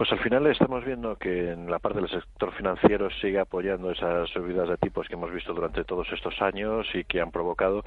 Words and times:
Pues 0.00 0.12
al 0.12 0.18
final 0.20 0.46
estamos 0.46 0.82
viendo 0.82 1.16
que 1.16 1.50
en 1.50 1.70
la 1.70 1.78
parte 1.78 2.00
del 2.00 2.08
sector 2.08 2.54
financiero 2.54 3.10
sigue 3.20 3.38
apoyando 3.38 3.90
esas 3.90 4.30
subidas 4.30 4.66
de 4.66 4.78
tipos 4.78 5.06
que 5.06 5.12
hemos 5.12 5.30
visto 5.30 5.52
durante 5.52 5.84
todos 5.84 6.10
estos 6.10 6.40
años 6.40 6.86
y 6.94 7.04
que 7.04 7.20
han 7.20 7.30
provocado 7.30 7.84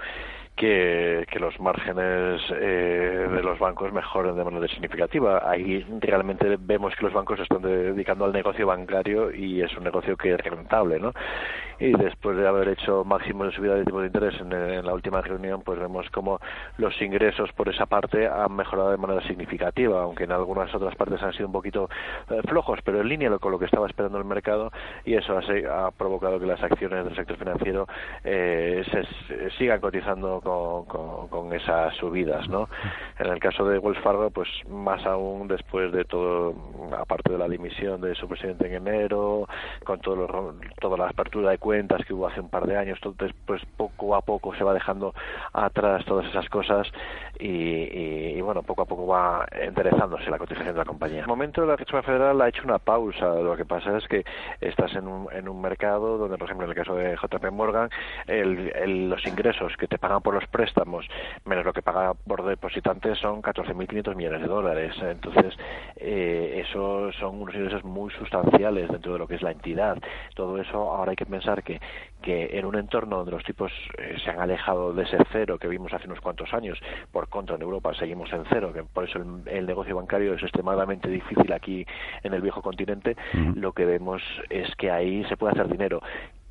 que, 0.55 1.25
los 1.39 1.59
márgenes 1.59 2.41
eh, 2.51 3.27
de 3.29 3.43
los 3.43 3.59
bancos 3.59 3.91
mejoren 3.91 4.35
de 4.35 4.43
manera 4.43 4.67
significativa. 4.67 5.49
Ahí 5.49 5.85
realmente 5.99 6.57
vemos 6.59 6.95
que 6.95 7.05
los 7.05 7.13
bancos 7.13 7.37
se 7.37 7.43
están 7.43 7.61
dedicando 7.61 8.25
al 8.25 8.31
negocio 8.31 8.67
bancario 8.67 9.33
y 9.33 9.61
es 9.61 9.75
un 9.75 9.83
negocio 9.83 10.15
que 10.15 10.33
es 10.33 10.39
rentable, 10.39 10.99
¿no? 10.99 11.11
Y 11.79 11.91
después 11.91 12.37
de 12.37 12.47
haber 12.47 12.69
hecho 12.69 13.03
máximo 13.03 13.45
de 13.45 13.51
subida 13.51 13.75
de 13.75 13.83
tipos 13.83 14.01
de 14.01 14.07
interés 14.07 14.39
en, 14.39 14.85
la 14.85 14.93
última 14.93 15.21
reunión, 15.21 15.63
pues 15.63 15.79
vemos 15.79 16.09
como 16.11 16.39
los 16.77 17.01
ingresos 17.01 17.51
por 17.53 17.67
esa 17.67 17.85
parte 17.87 18.27
han 18.27 18.55
mejorado 18.55 18.91
de 18.91 18.97
manera 18.97 19.21
significativa, 19.27 20.01
aunque 20.03 20.23
en 20.23 20.31
algunas 20.31 20.73
otras 20.73 20.95
partes 20.95 21.21
han 21.21 21.33
sido 21.33 21.47
un 21.47 21.51
poquito 21.51 21.89
eh, 22.29 22.41
flojos, 22.47 22.79
pero 22.83 23.01
en 23.01 23.09
línea 23.09 23.23
con 23.39 23.51
lo 23.51 23.59
que 23.59 23.65
estaba 23.65 23.87
esperando 23.87 24.17
el 24.17 24.25
mercado 24.25 24.71
y 25.05 25.15
eso 25.15 25.37
ha, 25.37 25.91
provocado 25.91 26.39
que 26.39 26.45
las 26.45 26.61
acciones 26.61 27.05
del 27.05 27.15
sector 27.15 27.37
financiero 27.37 27.87
eh, 28.23 28.83
se, 28.91 29.49
sigan 29.57 29.79
cotizando 29.79 30.41
con, 30.43 31.53
esas 31.53 31.95
subidas, 31.97 32.47
¿no? 32.49 32.67
En 33.19 33.27
el 33.27 33.39
caso 33.39 33.67
de 33.67 33.77
Wells 33.77 34.01
Fargo, 34.01 34.29
pues 34.31 34.49
más 34.67 35.05
aún 35.05 35.47
después 35.47 35.91
de 35.91 36.03
todo, 36.03 36.53
aparte 36.97 37.31
de 37.31 37.37
la 37.37 37.47
dimisión 37.47 38.01
de 38.01 38.15
su 38.15 38.27
presidente 38.27 38.67
en 38.67 38.87
enero, 38.87 39.47
con 39.83 39.99
todo 39.99 40.53
toda 40.79 40.97
la 40.97 41.07
apertura 41.07 41.51
de 41.51 41.57
cuentas 41.57 42.03
que 42.05 42.13
hubo 42.13 42.27
hace 42.27 42.39
un 42.39 42.49
par 42.49 42.65
de 42.65 42.77
años, 42.77 42.99
entonces 43.03 43.35
pues 43.45 43.61
poco 43.77 44.15
a 44.15 44.21
poco 44.21 44.55
se 44.55 44.63
va 44.63 44.73
dejando 44.73 45.13
atrás 45.53 46.03
todas 46.05 46.25
esas 46.27 46.49
cosas 46.49 46.87
y, 47.39 48.39
bueno, 48.41 48.63
poco 48.63 48.83
a 48.83 48.85
poco 48.85 49.07
va 49.07 49.45
enderezándose 49.51 50.29
la 50.29 50.37
cotización 50.37 50.73
de 50.73 50.79
la 50.79 50.85
compañía. 50.85 51.17
En 51.17 51.23
el 51.23 51.27
momento 51.27 51.65
la 51.65 51.75
Reserva 51.75 52.03
Federal 52.03 52.41
ha 52.41 52.49
hecho 52.49 52.63
una 52.63 52.79
pausa. 52.79 53.33
Lo 53.35 53.55
que 53.55 53.65
pasa 53.65 53.97
es 53.97 54.07
que 54.07 54.23
estás 54.61 54.95
en 54.95 55.07
un, 55.07 55.27
en 55.31 55.49
un 55.49 55.61
mercado 55.61 56.17
donde, 56.17 56.37
por 56.37 56.45
ejemplo, 56.45 56.65
en 56.65 56.71
el 56.71 56.77
caso 56.77 56.95
de 56.95 57.15
JP 57.15 57.51
Morgan, 57.51 57.89
el, 58.27 59.09
los 59.09 59.25
ingresos 59.25 59.75
que 59.77 59.87
te 59.87 59.97
pagan 59.97 60.21
por 60.21 60.32
los 60.33 60.47
préstamos 60.47 61.07
menos 61.45 61.65
lo 61.65 61.73
que 61.73 61.81
paga 61.81 62.13
por 62.13 62.43
depositantes 62.43 63.17
son 63.19 63.41
14.500 63.41 64.15
millones 64.15 64.41
de 64.41 64.47
dólares. 64.47 64.95
Entonces, 65.01 65.53
eh, 65.95 66.63
eso 66.65 67.11
son 67.13 67.41
unos 67.41 67.55
ingresos 67.55 67.83
muy 67.83 68.11
sustanciales 68.11 68.89
dentro 68.89 69.13
de 69.13 69.19
lo 69.19 69.27
que 69.27 69.35
es 69.35 69.41
la 69.41 69.51
entidad. 69.51 69.97
Todo 70.35 70.59
eso 70.59 70.91
ahora 70.91 71.11
hay 71.11 71.15
que 71.15 71.25
pensar 71.25 71.63
que, 71.63 71.79
que 72.21 72.57
en 72.57 72.65
un 72.65 72.75
entorno 72.75 73.17
donde 73.17 73.31
los 73.31 73.43
tipos 73.43 73.71
eh, 73.97 74.15
se 74.23 74.31
han 74.31 74.39
alejado 74.39 74.93
de 74.93 75.03
ese 75.03 75.17
cero 75.31 75.57
que 75.57 75.67
vimos 75.67 75.93
hace 75.93 76.07
unos 76.07 76.21
cuantos 76.21 76.53
años, 76.53 76.79
por 77.11 77.29
contra 77.29 77.55
en 77.55 77.61
Europa 77.61 77.93
seguimos 77.93 78.31
en 78.33 78.43
cero, 78.49 78.71
que 78.73 78.83
por 78.83 79.03
eso 79.03 79.19
el 79.45 79.65
negocio 79.65 79.95
bancario 79.95 80.33
es 80.33 80.43
extremadamente 80.43 81.09
difícil 81.09 81.51
aquí 81.51 81.85
en 82.23 82.33
el 82.33 82.41
viejo 82.41 82.61
continente, 82.61 83.15
lo 83.55 83.73
que 83.73 83.85
vemos 83.85 84.21
es 84.49 84.73
que 84.75 84.91
ahí 84.91 85.23
se 85.25 85.37
puede 85.37 85.53
hacer 85.53 85.67
dinero. 85.67 86.01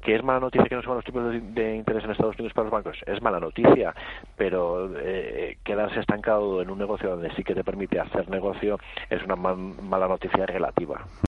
¿Que 0.03 0.17
es 0.17 0.25
mala 0.25 0.41
noticia 0.41 0.69
que 0.69 0.75
no 0.75 0.83
suban 0.83 0.97
los 0.97 1.05
tipos 1.05 1.22
de, 1.55 1.77
interés 1.77 2.05
en 2.05 2.11
Estados 2.11 2.34
Unidos 2.36 2.53
para 2.55 2.64
los 2.64 2.72
bancos? 2.72 2.98
Es 3.06 3.22
mala 3.22 3.39
noticia, 3.39 3.95
pero 4.36 4.91
eh, 4.98 5.58
quedarse 5.64 6.00
estancado 6.00 6.61
en 6.61 6.70
un 6.70 6.78
negocio 6.78 7.11
donde 7.11 7.33
sí 7.34 7.45
que 7.45 7.55
te 7.55 7.62
permite 7.62 8.00
hacer 8.00 8.28
negocio 8.28 8.78
es 9.08 9.23
una 9.23 9.36
mala 9.36 10.08
noticia 10.08 10.45
relativa. 10.45 11.06